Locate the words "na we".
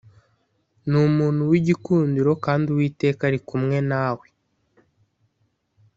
3.89-4.27